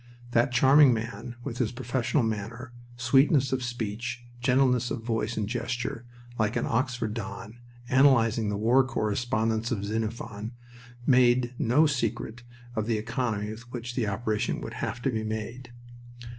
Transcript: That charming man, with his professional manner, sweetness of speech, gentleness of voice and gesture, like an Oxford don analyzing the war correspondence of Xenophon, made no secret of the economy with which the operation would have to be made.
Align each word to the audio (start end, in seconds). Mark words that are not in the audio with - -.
That 0.31 0.51
charming 0.51 0.95
man, 0.95 1.35
with 1.43 1.59
his 1.59 1.71
professional 1.71 2.23
manner, 2.23 2.73
sweetness 2.97 3.53
of 3.53 3.61
speech, 3.63 4.25
gentleness 4.39 4.89
of 4.89 5.03
voice 5.03 5.37
and 5.37 5.47
gesture, 5.47 6.07
like 6.39 6.55
an 6.55 6.65
Oxford 6.65 7.13
don 7.13 7.59
analyzing 7.87 8.49
the 8.49 8.57
war 8.57 8.83
correspondence 8.83 9.69
of 9.71 9.85
Xenophon, 9.85 10.53
made 11.05 11.53
no 11.59 11.85
secret 11.85 12.41
of 12.75 12.87
the 12.87 12.97
economy 12.97 13.51
with 13.51 13.71
which 13.71 13.93
the 13.93 14.07
operation 14.07 14.59
would 14.61 14.73
have 14.73 15.03
to 15.03 15.11
be 15.11 15.23
made. 15.23 15.71